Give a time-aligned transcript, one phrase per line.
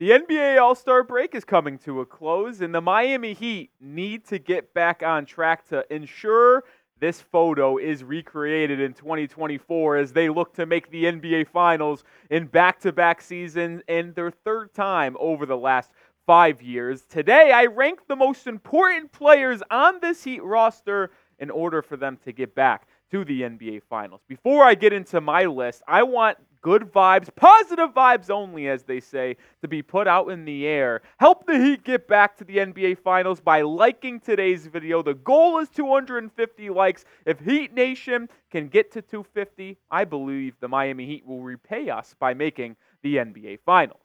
[0.00, 4.24] The NBA All Star break is coming to a close, and the Miami Heat need
[4.28, 6.64] to get back on track to ensure
[7.00, 12.46] this photo is recreated in 2024 as they look to make the NBA Finals in
[12.46, 15.90] back to back seasons and their third time over the last
[16.26, 17.04] five years.
[17.04, 22.18] Today, I rank the most important players on this Heat roster in order for them
[22.24, 24.22] to get back to the NBA Finals.
[24.26, 29.00] Before I get into my list, I want good vibes, positive vibes only, as they
[29.00, 31.02] say, to be put out in the air.
[31.18, 35.02] Help the Heat get back to the NBA Finals by liking today's video.
[35.02, 37.04] The goal is 250 likes.
[37.26, 42.14] If Heat Nation can get to 250, I believe the Miami Heat will repay us
[42.18, 44.00] by making the NBA Finals.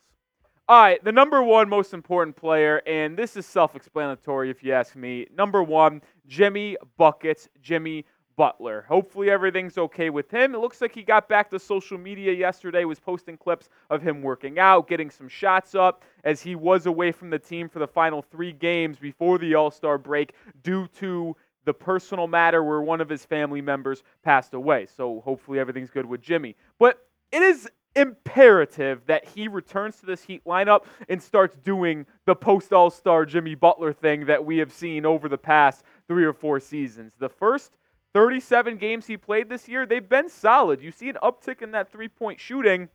[0.68, 4.74] All right, the number one most important player, and this is self explanatory if you
[4.74, 5.28] ask me.
[5.38, 8.04] Number one, Jimmy Buckets, Jimmy
[8.36, 8.86] Butler.
[8.88, 10.56] Hopefully everything's okay with him.
[10.56, 14.22] It looks like he got back to social media yesterday, was posting clips of him
[14.22, 17.88] working out, getting some shots up as he was away from the team for the
[17.88, 20.34] final 3 games before the All-Star break
[20.64, 24.88] due to the personal matter where one of his family members passed away.
[24.96, 26.56] So hopefully everything's good with Jimmy.
[26.80, 27.00] But
[27.32, 32.74] it is imperative that he returns to this Heat lineup and starts doing the post
[32.74, 36.60] All Star Jimmy Butler thing that we have seen over the past three or four
[36.60, 37.14] seasons.
[37.18, 37.72] The first
[38.16, 40.82] 37 games he played this year, they've been solid.
[40.82, 42.88] You see an uptick in that three point shooting.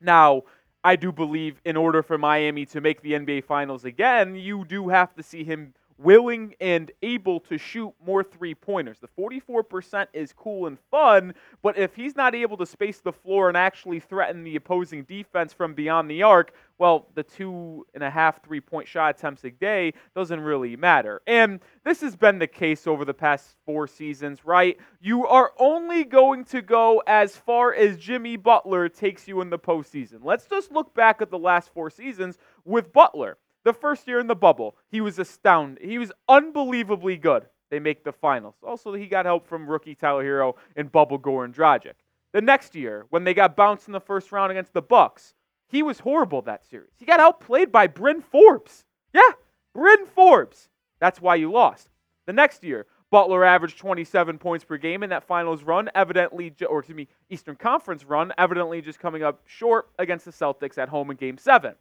[0.00, 0.44] Now,
[0.82, 4.88] I do believe in order for Miami to make the NBA Finals again, you do
[4.88, 8.98] have to see him willing and able to shoot more three pointers.
[8.98, 13.48] The 44% is cool and fun, but if he's not able to space the floor
[13.48, 18.10] and actually threaten the opposing defense from beyond the arc, well, the two and a
[18.10, 21.22] half three point shot attempts a day doesn't really matter.
[21.26, 24.76] And this has been the case over the past four seasons, right?
[25.00, 29.58] You are only going to go as far as Jimmy Butler takes you in the
[29.58, 30.18] postseason.
[30.22, 33.38] Let's just look back at the last four seasons with Butler.
[33.64, 35.88] The first year in the bubble, he was astounding.
[35.88, 37.46] He was unbelievably good.
[37.70, 38.56] They make the finals.
[38.62, 41.94] Also, he got help from rookie Tyler Herro and Bubble Goran Dragic.
[42.32, 45.34] The next year, when they got bounced in the first round against the Bucks,
[45.68, 46.90] he was horrible that series.
[46.98, 48.84] He got outplayed by Bryn Forbes.
[49.12, 49.32] Yeah,
[49.74, 50.68] Bryn Forbes.
[51.00, 51.88] That's why you lost.
[52.26, 56.80] The next year, Butler averaged 27 points per game in that finals run, evidently, or
[56.80, 61.10] excuse me, Eastern Conference run, evidently just coming up short against the Celtics at home
[61.10, 61.74] in Game 7.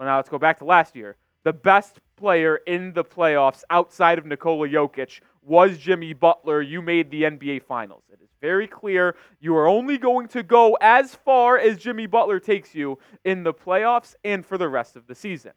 [0.00, 1.16] Well, now let's go back to last year.
[1.44, 6.62] The best player in the playoffs outside of Nikola Jokic was Jimmy Butler.
[6.62, 8.04] You made the NBA Finals.
[8.10, 12.40] It is very clear you are only going to go as far as Jimmy Butler
[12.40, 15.52] takes you in the playoffs and for the rest of the season.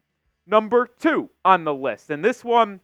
[0.46, 2.80] Number two on the list, and this one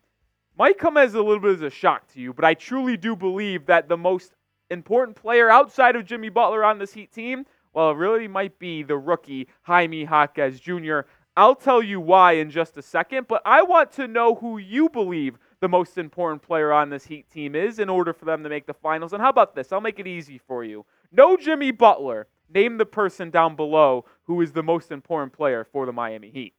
[0.57, 3.15] might come as a little bit as a shock to you, but I truly do
[3.15, 4.33] believe that the most
[4.71, 8.83] important player outside of Jimmy Butler on this Heat team, well, it really might be
[8.83, 11.01] the rookie Jaime Jaquez Jr.
[11.37, 14.89] I'll tell you why in just a second, but I want to know who you
[14.89, 18.49] believe the most important player on this Heat team is in order for them to
[18.49, 19.13] make the finals.
[19.13, 19.73] And how about this?
[19.73, 20.85] I'll make it easy for you.
[21.13, 22.27] No Jimmy Butler.
[22.53, 26.55] Name the person down below who is the most important player for the Miami Heat.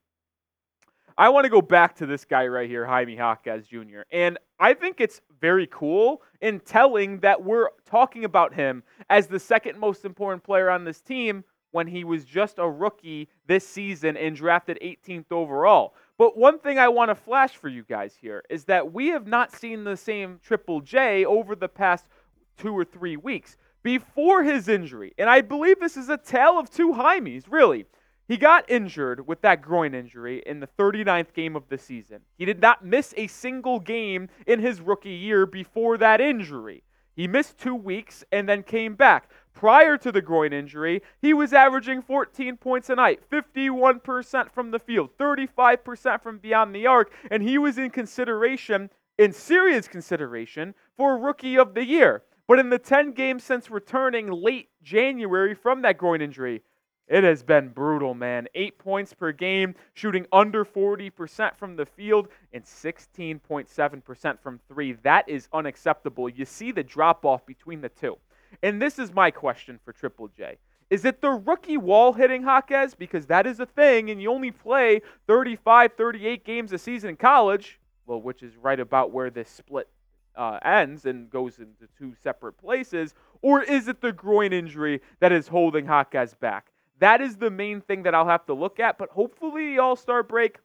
[1.18, 4.02] I want to go back to this guy right here, Jaime Jaquez Jr.
[4.12, 9.40] And I think it's very cool and telling that we're talking about him as the
[9.40, 14.18] second most important player on this team when he was just a rookie this season
[14.18, 15.96] and drafted 18th overall.
[16.18, 19.28] But one thing I want to flash for you guys here is that we have
[19.28, 22.06] not seen the same Triple J over the past
[22.58, 25.14] two or three weeks before his injury.
[25.18, 27.86] And I believe this is a tale of two Jaimes, really.
[28.28, 32.22] He got injured with that groin injury in the 39th game of the season.
[32.38, 36.84] He did not miss a single game in his rookie year before that injury.
[37.16, 39.30] He missed two weeks and then came back.
[39.54, 44.80] Prior to the groin injury, he was averaging 14 points a night, 51% from the
[44.80, 51.18] field, 35% from beyond the arc, and he was in consideration, in serious consideration, for
[51.18, 52.24] Rookie of the Year.
[52.48, 56.64] But in the 10 games since returning late January from that groin injury,
[57.08, 58.47] it has been brutal, man.
[58.56, 64.94] Eight points per game, shooting under 40% from the field, and 16.7% from three.
[64.94, 66.30] That is unacceptable.
[66.30, 68.18] You see the drop off between the two.
[68.64, 70.58] And this is my question for Triple J.
[70.90, 72.96] Is it the rookie wall hitting Jaquez?
[72.96, 77.16] Because that is a thing, and you only play 35, 38 games a season in
[77.16, 79.88] college, well, which is right about where this split
[80.36, 83.14] uh, ends and goes into two separate places.
[83.42, 86.72] Or is it the groin injury that is holding Jaquez back?
[87.00, 89.96] That is the main thing that I'll have to look at, but hopefully the All
[89.96, 90.58] Star break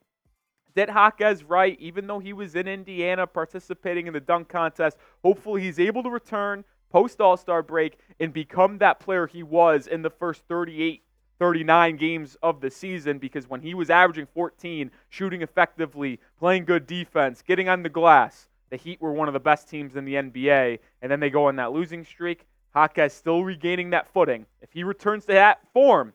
[0.75, 4.97] did Jaquez right, even though he was in Indiana participating in the dunk contest.
[5.23, 9.87] Hopefully he's able to return post All Star break and become that player he was
[9.87, 11.03] in the first 38
[11.39, 16.87] 39 games of the season because when he was averaging 14, shooting effectively, playing good
[16.87, 20.15] defense, getting on the glass, the Heat were one of the best teams in the
[20.15, 20.79] NBA.
[21.01, 22.45] And then they go on that losing streak.
[22.75, 24.45] Hawkeyes still regaining that footing.
[24.61, 26.13] If he returns to that form,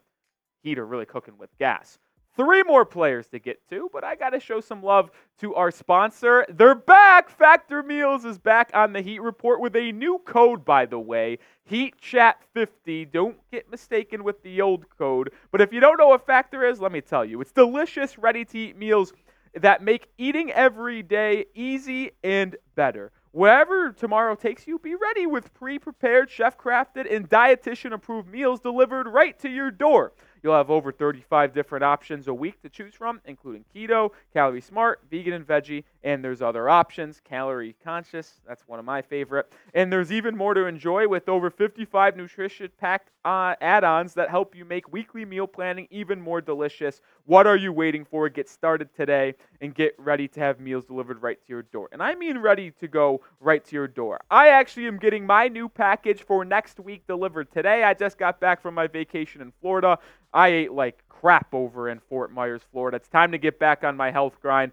[0.62, 1.98] Heat are really cooking with gas.
[2.34, 5.70] Three more players to get to, but I got to show some love to our
[5.70, 6.46] sponsor.
[6.48, 7.28] They're back.
[7.28, 11.38] Factor Meals is back on the Heat Report with a new code, by the way.
[11.64, 13.04] Heat Chat 50.
[13.06, 15.30] Don't get mistaken with the old code.
[15.50, 17.38] But if you don't know what Factor is, let me tell you.
[17.42, 19.12] It's delicious, ready to eat meals
[19.54, 23.12] that make eating every day easy and better.
[23.32, 28.60] Wherever tomorrow takes you, be ready with pre prepared, chef crafted, and dietitian approved meals
[28.60, 30.12] delivered right to your door.
[30.42, 35.00] You'll have over 35 different options a week to choose from, including keto, calorie smart,
[35.10, 39.52] vegan and veggie, and there's other options, calorie conscious, that's one of my favorite.
[39.74, 44.54] And there's even more to enjoy with over 55 nutrition packed uh, add-ons that help
[44.54, 47.00] you make weekly meal planning even more delicious.
[47.24, 48.28] What are you waiting for?
[48.28, 51.88] Get started today and get ready to have meals delivered right to your door.
[51.92, 54.20] And I mean ready to go right to your door.
[54.30, 57.84] I actually am getting my new package for next week delivered today.
[57.84, 59.98] I just got back from my vacation in Florida.
[60.34, 62.96] I ate like crap over in Fort Myers, Florida.
[62.96, 64.72] It's time to get back on my health grind,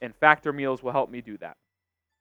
[0.00, 1.56] and Factor Meals will help me do that.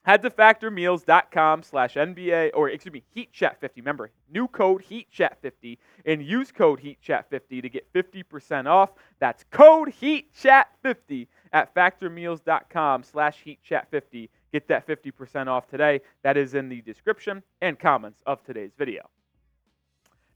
[0.04, 3.70] Head to factormeals.com slash NBA, or excuse me, HeatChat50.
[3.78, 8.92] Remember, new code HeatChat50 and use code HeatChat50 to get 50% off.
[9.20, 14.30] That's code HeatChat50 at factormeals.com slash HeatChat50.
[14.54, 16.02] Get that 50% off today.
[16.24, 19.10] That is in the description and comments of today's video.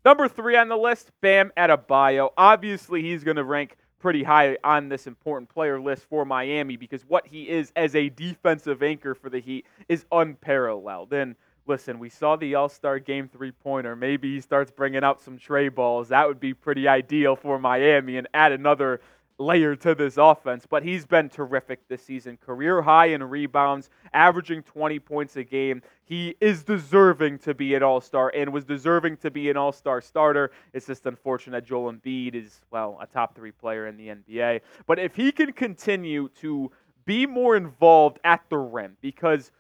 [0.06, 2.30] Number three on the list, Bam Adebayo.
[2.38, 7.04] Obviously, he's going to rank pretty high on this important player list for Miami because
[7.08, 11.14] what he is as a defensive anchor for the Heat is unparalleled.
[11.14, 13.96] And listen, we saw the All Star Game three pointer.
[13.96, 16.10] Maybe he starts bringing out some trey balls.
[16.10, 19.00] That would be pretty ideal for Miami and add another
[19.38, 22.38] layer to this offense, but he's been terrific this season.
[22.38, 25.82] Career high in rebounds, averaging 20 points a game.
[26.06, 29.72] He is deserving to be an all star and was deserving to be an all
[29.72, 30.52] star starter.
[30.74, 34.62] It's just unfortunate that Joel Embiid is, well, a top three player in the NBA.
[34.86, 36.72] But if he can continue to
[37.06, 39.52] be more involved at the rim, because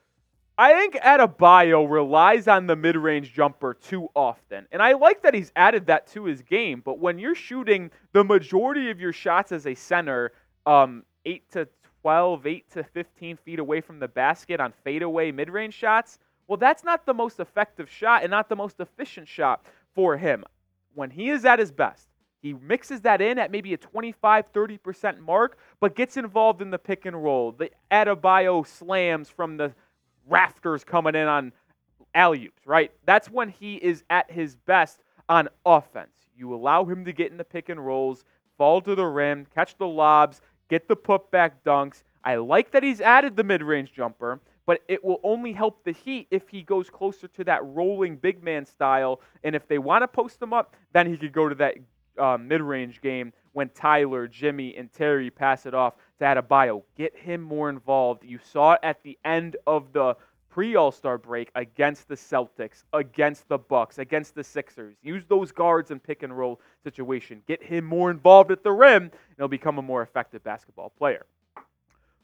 [0.58, 4.68] I think Adebayo relies on the mid range jumper too often.
[4.72, 6.82] And I like that he's added that to his game.
[6.86, 10.32] But when you're shooting the majority of your shots as a center,
[10.68, 11.68] um, 8 to
[12.02, 16.58] 12, 8 to 15 feet away from the basket on fadeaway mid range shots, well,
[16.58, 19.66] that's not the most effective shot and not the most efficient shot
[19.96, 20.44] for him.
[20.94, 22.08] When he is at his best,
[22.44, 26.78] he mixes that in at maybe a 25 30% mark, but gets involved in the
[26.78, 27.54] pick and roll.
[27.54, 29.74] The Adebayo slams from the
[30.28, 31.52] rafters coming in on
[32.16, 32.92] alley oops, right?
[33.06, 36.12] That's when he is at his best on offense.
[36.36, 38.24] You allow him to get in the pick and rolls,
[38.58, 42.04] fall to the rim, catch the lobs, get the putback dunks.
[42.24, 45.92] I like that he's added the mid range jumper, but it will only help the
[45.92, 49.22] Heat if he goes closer to that rolling big man style.
[49.44, 51.76] And if they want to post him up, then he could go to that
[52.18, 56.84] uh, mid range game when Tyler, Jimmy, and Terry pass it off Adebayo.
[56.98, 58.24] Get him more involved.
[58.24, 60.16] You saw it at the end of the
[60.50, 64.96] pre All Star break against the Celtics, against the Bucks, against the Sixers.
[65.02, 67.42] Use those guards in pick and roll situation.
[67.48, 71.26] Get him more involved at the rim, and he'll become a more effective basketball player.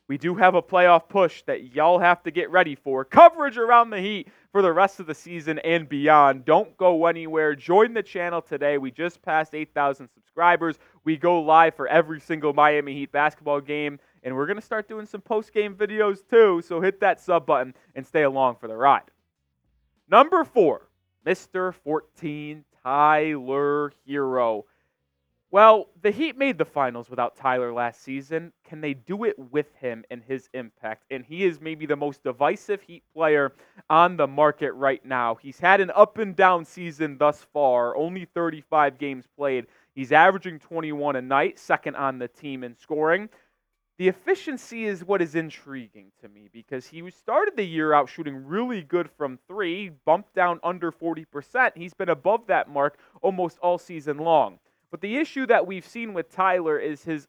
[0.10, 3.06] We do have a playoff push that y'all have to get ready for.
[3.06, 6.46] Coverage around the Heat for the rest of the season and beyond.
[6.46, 7.56] Don't go anywhere.
[7.56, 8.79] Join the channel today.
[8.79, 10.79] We just passed 8,000 subscribers.
[11.10, 14.88] We go live for every single Miami Heat basketball game, and we're going to start
[14.88, 16.62] doing some post game videos too.
[16.63, 19.10] So hit that sub button and stay along for the ride.
[20.08, 20.88] Number four,
[21.25, 21.74] Mr.
[21.74, 24.66] 14, Tyler Herro.
[25.50, 28.54] Well, the Heat made the finals without Tyler last season.
[28.63, 31.06] Can they do it with him and his impact?
[31.10, 33.54] And he is maybe the most divisive Heat player
[33.89, 35.39] on the market right now.
[35.42, 39.66] He's had an up and down season thus far, only 35 games played.
[40.00, 43.27] He's averaging 21 a night, second on the team in scoring.
[43.98, 48.46] The efficiency is what is intriguing to me because he started the year out shooting
[48.46, 51.72] really good from three, bumped down under 40%.
[51.75, 54.60] He's been above that mark almost all season long.
[54.89, 57.27] But the issue that we've seen with Tyler is his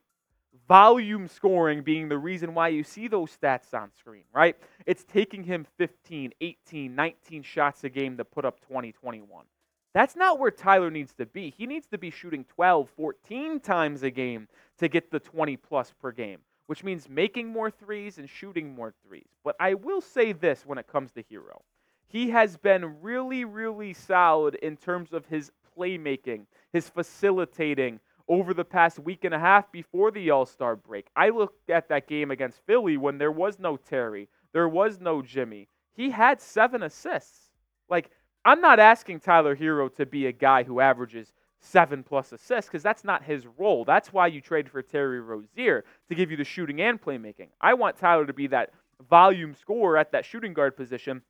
[0.68, 4.56] volume scoring being the reason why you see those stats on screen, right?
[4.86, 9.44] It's taking him 15, 18, 19 shots a game to put up 20, 21.
[9.92, 11.50] That's not where Tyler needs to be.
[11.50, 14.46] He needs to be shooting 12, 14 times a game
[14.78, 18.94] to get the 20 plus per game, which means making more threes and shooting more
[19.06, 19.28] threes.
[19.42, 21.62] But I will say this when it comes to Herro.
[22.06, 28.64] He has been really, really solid in terms of his playmaking, his facilitating, over the
[28.64, 31.08] past week and a half before the All Star break.
[31.16, 35.20] I looked at that game against Philly when there was no Terry, there was no
[35.20, 35.68] Jimmy.
[35.92, 37.50] He had seven assists.
[37.88, 38.10] Like,
[38.44, 42.82] I'm not asking Tyler Herro to be a guy who averages seven plus assists because
[42.82, 43.84] that's not his role.
[43.84, 47.48] That's why you traded for Terry Rozier to give you the shooting and playmaking.
[47.60, 48.72] I want Tyler to be that
[49.08, 51.20] volume scorer at that shooting guard position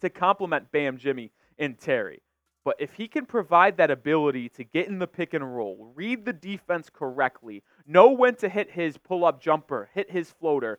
[0.00, 2.22] to complement Bam, Jimmy, and Terry.
[2.64, 6.24] But if he can provide that ability to get in the pick and roll, read
[6.24, 10.78] the defense correctly, know when to hit his pull up jumper, hit his floater,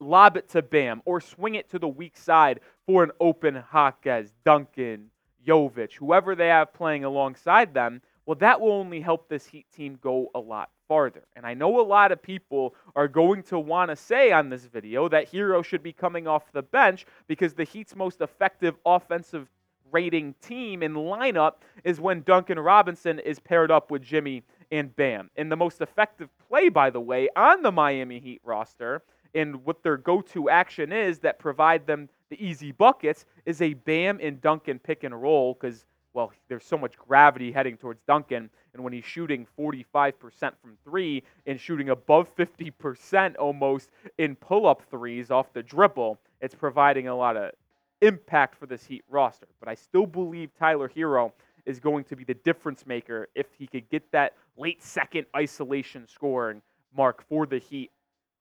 [0.00, 4.32] lob it to Bam, or swing it to the weak side for an open Jaquez,
[4.44, 5.10] Duncan,
[5.46, 9.98] Jovic, whoever they have playing alongside them, well, that will only help this Heat team
[10.02, 11.22] go a lot farther.
[11.34, 14.64] And I know a lot of people are going to want to say on this
[14.64, 19.48] video that Herro should be coming off the bench because the Heat's most effective offensive
[19.90, 21.54] rating team in lineup
[21.84, 25.30] is when Duncan Robinson is paired up with Jimmy and Bam.
[25.36, 29.02] And the most effective play, by the way, on the Miami Heat roster
[29.34, 33.74] and what their go to action is that provide them the easy buckets is a
[33.74, 38.50] Bam and Duncan pick and roll because, well, there's so much gravity heading towards Duncan.
[38.74, 40.14] And when he's shooting 45%
[40.60, 46.54] from three and shooting above 50% almost in pull up threes off the dribble, it's
[46.54, 47.52] providing a lot of
[48.00, 49.48] impact for this Heat roster.
[49.60, 51.32] But I still believe Tyler Herro
[51.66, 56.06] is going to be the difference maker if he could get that late second isolation
[56.06, 56.62] scoring
[56.96, 57.90] mark for the Heat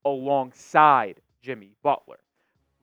[0.05, 2.19] alongside Jimmy Butler.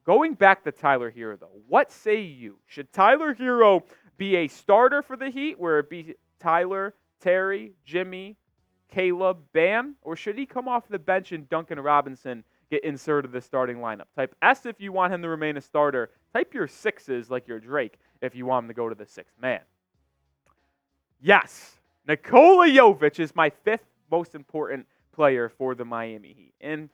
[0.05, 2.59] Going back to Tyler Herro, though, what say you?
[2.67, 3.83] Should Tyler Herro
[4.17, 8.37] be a starter for the Heat, where it be Tyler, Terry, Jimmy,
[8.91, 13.41] Caleb, Bam, or should he come off the bench and Duncan Robinson get inserted the
[13.41, 14.05] starting lineup?
[14.15, 16.11] Type S if you want him to remain a starter.
[16.33, 19.33] Type your sixes like your Drake if you want him to go to the sixth
[19.41, 19.61] man.
[21.19, 26.53] Yes, Nikola Jovic is my fifth most important player for the Miami Heat.
[26.61, 26.89] And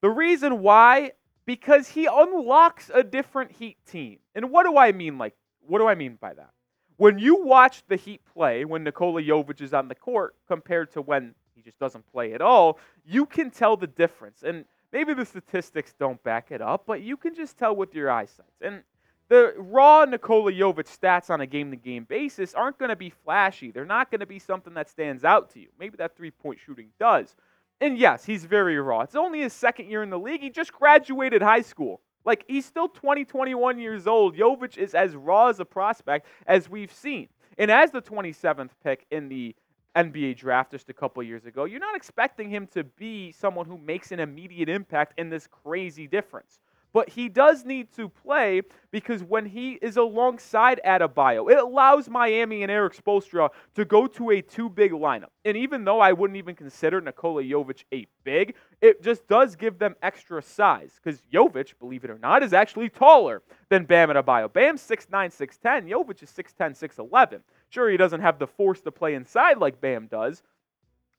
[0.00, 1.12] the reason why,
[1.46, 4.18] because he unlocks a different Heat team.
[4.34, 5.34] And what do I mean like
[5.66, 6.50] what do I mean by that?
[6.96, 11.02] When you watch the Heat play when Nikola Jovic is on the court compared to
[11.02, 14.42] when he just doesn't play at all, you can tell the difference.
[14.42, 18.10] And maybe the statistics don't back it up, but you can just tell with your
[18.10, 18.46] eyesight.
[18.60, 18.82] And
[19.28, 23.10] the raw Nikola Jovic stats on a game to game basis aren't going to be
[23.10, 23.70] flashy.
[23.70, 25.68] They're not going to be something that stands out to you.
[25.78, 27.34] Maybe that three point shooting does.
[27.82, 29.00] And yes, he's very raw.
[29.00, 30.40] It's only his second year in the league.
[30.40, 32.00] He just graduated high school.
[32.24, 34.36] Like, he's still 20, 21 years old.
[34.36, 37.28] Jovic is as raw as a prospect as we've seen.
[37.58, 39.56] And as the 27th pick in the
[39.96, 43.76] NBA draft just a couple years ago, you're not expecting him to be someone who
[43.76, 46.60] makes an immediate impact in this crazy difference.
[46.92, 52.62] But he does need to play because when he is alongside Adebayo, it allows Miami
[52.62, 55.30] and Erik Spoelstra to go to a two big lineup.
[55.44, 59.78] And even though I wouldn't even consider Nikola Jovic a big, it just does give
[59.78, 61.00] them extra size.
[61.02, 64.52] Because Jovic, believe it or not, is actually taller than Bam Adebayo.
[64.52, 65.88] Bam's 6'9, 6'10.
[65.88, 67.40] Jovic is 6'10, 6'11.
[67.70, 70.42] Sure, he doesn't have the force to play inside like Bam does,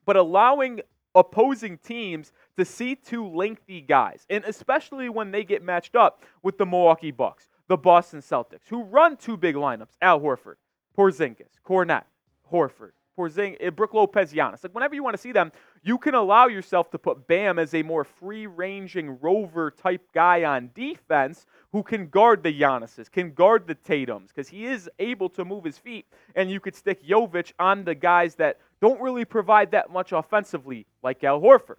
[0.06, 0.82] but allowing
[1.16, 6.58] opposing teams to see two lengthy guys, and especially when they get matched up with
[6.58, 10.56] the Milwaukee Bucks, the Boston Celtics, who run two big lineups: Al Horford,
[10.98, 12.04] Porzingis, Kornet,
[12.52, 14.64] Horford, Porzing, eh, Brook Lopez, Giannis.
[14.64, 15.52] Like whenever you want to see them,
[15.84, 20.72] you can allow yourself to put Bam as a more free-ranging rover type guy on
[20.74, 25.46] defense who can guard the Giannis's, can guard the Tatum's, because he is able to
[25.46, 26.06] move his feet.
[26.36, 30.86] And you could stick Jovic on the guys that don't really provide that much offensively,
[31.02, 31.78] like Al Horford,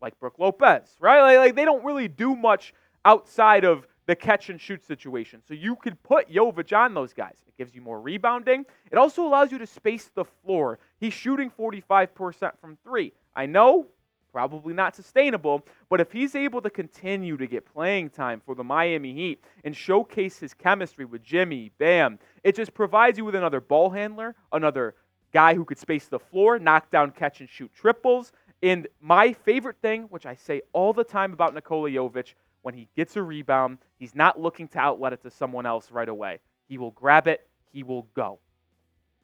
[0.00, 1.20] like Brook Lopez, right?
[1.20, 2.72] Like, like they don't really do much
[3.04, 5.42] outside of the catch and shoot situation.
[5.46, 7.36] So you could put Jovic on those guys.
[7.46, 8.64] It gives you more rebounding.
[8.90, 10.78] It also allows you to space the floor.
[11.00, 13.12] He's shooting 45% from three.
[13.36, 13.88] I know,
[14.32, 18.64] probably not sustainable, but if he's able to continue to get playing time for the
[18.64, 23.60] Miami Heat and showcase his chemistry with Jimmy, Bam, it just provides you with another
[23.60, 24.94] ball handler, another
[25.32, 28.32] guy who could space the floor, knock down, catch, and shoot triples.
[28.62, 32.88] And my favorite thing, which I say all the time about Nikola Jovic, when he
[32.96, 36.40] gets a rebound, he's not looking to outlet it to someone else right away.
[36.68, 38.40] He will grab it, he will go.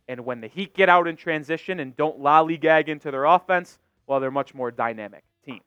[0.08, 4.20] And when the Heat get out in transition and don't lollygag into their offense, well,
[4.20, 5.60] they're much more dynamic team.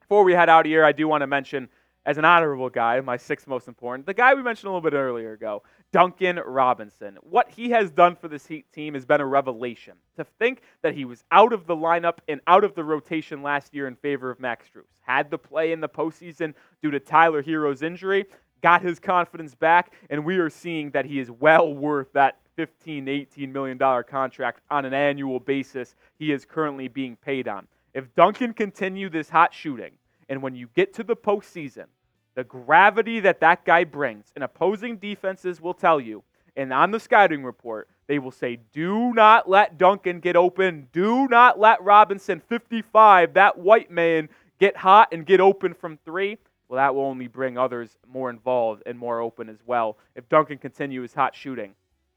[0.00, 1.68] Before we head out here, I do want to mention
[2.04, 4.96] as an honorable guy, my sixth most important, the guy we mentioned a little bit
[4.96, 7.18] earlier ago, Duncan Robinson.
[7.22, 9.94] What he has done for this Heat team has been a revelation.
[10.16, 13.74] To think that he was out of the lineup and out of the rotation last
[13.74, 17.42] year in favor of Max Strus, had to play in the postseason due to Tyler
[17.42, 18.26] Herro's injury,
[18.62, 23.08] got his confidence back, and we are seeing that he is well worth that 15,
[23.08, 27.66] 18 million dollar contract on an annual basis he is currently being paid on.
[27.94, 29.92] If Duncan continue this hot shooting,
[30.32, 31.84] and when you get to the postseason,
[32.36, 36.22] the gravity that that guy brings, and opposing defenses will tell you,
[36.56, 40.88] and on the scouting report, they will say, do not let Duncan get open.
[40.90, 46.38] Do not let Robinson, 55, that white man, get hot and get open from three.
[46.66, 49.98] Well, that will only bring others more involved and more open as well.
[50.16, 51.74] If Duncan continues hot shooting,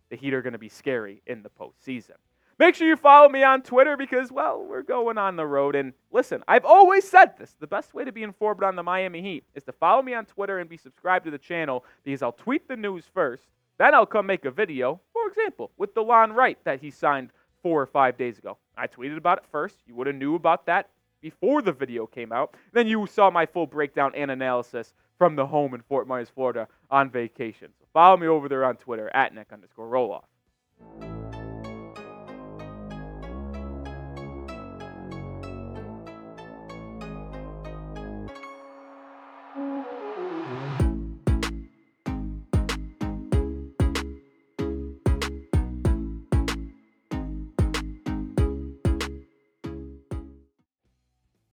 [0.10, 2.16] the Heat are going to be scary in the postseason.
[2.58, 5.76] Make sure you follow me on Twitter because, well, we're going on the road.
[5.76, 9.22] And listen, I've always said this the best way to be informed on the Miami
[9.22, 12.32] Heat is to follow me on Twitter and be subscribed to the channel because I'll
[12.32, 13.44] tweet the news first.
[13.78, 17.32] Then I'll come make a video, for example, with Delon Wright that he signed
[17.62, 18.58] four or five days ago.
[18.78, 19.76] I tweeted about it first.
[19.86, 20.90] You would have knew about that
[21.22, 22.56] before the video came out.
[22.72, 26.70] Then you saw my full breakdown and analysis from the home in Fort Myers, Florida
[26.90, 27.68] on vacation.
[27.78, 31.15] So follow me over there on Twitter at Nic underscore Rohloff.